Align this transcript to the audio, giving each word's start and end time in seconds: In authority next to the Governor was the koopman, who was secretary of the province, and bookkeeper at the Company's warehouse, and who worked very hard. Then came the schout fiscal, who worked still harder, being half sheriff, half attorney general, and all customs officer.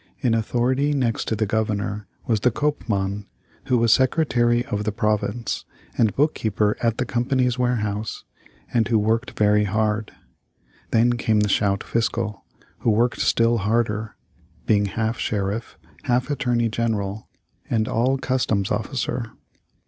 In 0.21 0.33
authority 0.33 0.93
next 0.93 1.27
to 1.27 1.35
the 1.35 1.45
Governor 1.45 2.07
was 2.25 2.39
the 2.39 2.49
koopman, 2.49 3.27
who 3.65 3.77
was 3.77 3.93
secretary 3.93 4.65
of 4.65 4.83
the 4.83 4.91
province, 4.91 5.63
and 5.95 6.15
bookkeeper 6.15 6.75
at 6.81 6.97
the 6.97 7.05
Company's 7.05 7.59
warehouse, 7.59 8.23
and 8.73 8.87
who 8.87 8.97
worked 8.97 9.37
very 9.37 9.65
hard. 9.65 10.11
Then 10.89 11.13
came 11.17 11.41
the 11.41 11.49
schout 11.49 11.83
fiscal, 11.83 12.43
who 12.79 12.89
worked 12.89 13.19
still 13.19 13.59
harder, 13.59 14.15
being 14.65 14.85
half 14.85 15.19
sheriff, 15.19 15.77
half 16.05 16.31
attorney 16.31 16.67
general, 16.67 17.29
and 17.69 17.87
all 17.87 18.17
customs 18.17 18.71
officer. 18.71 19.33